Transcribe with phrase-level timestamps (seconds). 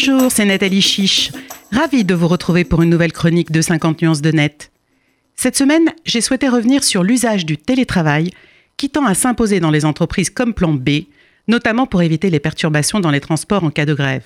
[0.00, 1.32] Bonjour, c'est Nathalie Chiche.
[1.72, 4.70] Ravie de vous retrouver pour une nouvelle chronique de 50 nuances de net.
[5.34, 8.30] Cette semaine, j'ai souhaité revenir sur l'usage du télétravail
[8.76, 11.06] qui tend à s'imposer dans les entreprises comme plan B,
[11.48, 14.22] notamment pour éviter les perturbations dans les transports en cas de grève.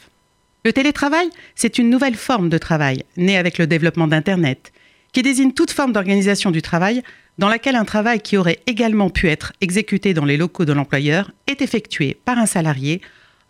[0.67, 4.75] Le télétravail, c'est une nouvelle forme de travail, née avec le développement d'Internet,
[5.14, 7.03] qui désigne toute forme d'organisation du travail
[7.39, 11.32] dans laquelle un travail qui aurait également pu être exécuté dans les locaux de l'employeur
[11.46, 13.00] est effectué par un salarié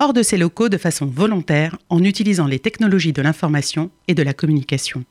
[0.02, 4.22] hors de ses locaux de façon volontaire en utilisant les technologies de l'information et de
[4.24, 5.04] la communication.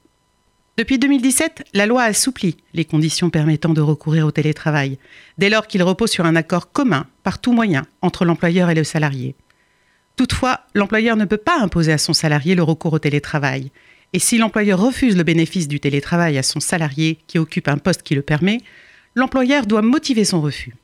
[0.77, 4.97] Depuis 2017, la loi assouplit les conditions permettant de recourir au télétravail,
[5.37, 8.83] dès lors qu'il repose sur un accord commun, par tout moyen, entre l'employeur et le
[8.83, 9.35] salarié.
[10.17, 13.71] Toutefois, l'employeur ne peut pas imposer à son salarié le recours au télétravail,
[14.11, 18.03] et si l'employeur refuse le bénéfice du télétravail à son salarié qui occupe un poste
[18.03, 18.57] qui le permet,
[19.15, 20.75] l'employeur doit motiver son refus.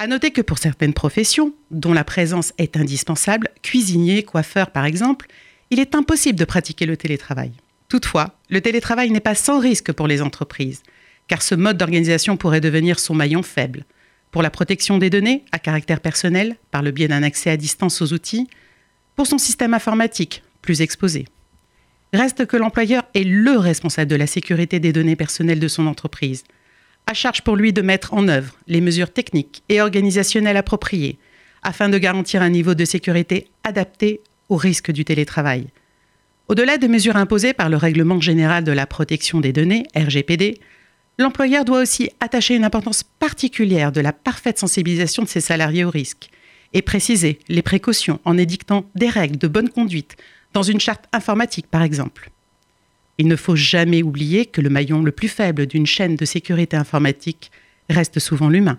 [0.00, 5.26] À noter que pour certaines professions, dont la présence est indispensable, cuisinier, coiffeur par exemple,
[5.70, 7.50] il est impossible de pratiquer le télétravail.
[7.88, 10.84] Toutefois, le télétravail n'est pas sans risque pour les entreprises,
[11.26, 13.86] car ce mode d'organisation pourrait devenir son maillon faible.
[14.30, 18.00] Pour la protection des données à caractère personnel, par le biais d'un accès à distance
[18.00, 18.46] aux outils,
[19.16, 21.24] pour son système informatique, plus exposé.
[22.12, 26.44] Reste que l'employeur est le responsable de la sécurité des données personnelles de son entreprise,
[27.08, 31.18] à charge pour lui de mettre en œuvre les mesures techniques et organisationnelles appropriées
[31.62, 34.20] afin de garantir un niveau de sécurité adapté
[34.50, 35.68] au risque du télétravail.
[36.48, 40.60] Au-delà des mesures imposées par le Règlement général de la protection des données, RGPD,
[41.18, 45.90] l'employeur doit aussi attacher une importance particulière de la parfaite sensibilisation de ses salariés au
[45.90, 46.28] risque
[46.74, 50.16] et préciser les précautions en édictant des règles de bonne conduite
[50.52, 52.30] dans une charte informatique par exemple.
[53.18, 56.76] Il ne faut jamais oublier que le maillon le plus faible d'une chaîne de sécurité
[56.76, 57.50] informatique
[57.90, 58.76] reste souvent l'humain.